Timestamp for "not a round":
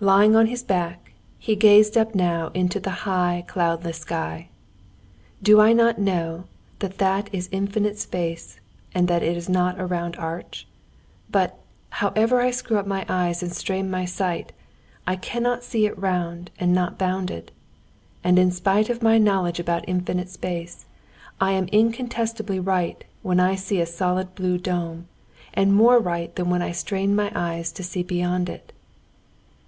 9.48-10.14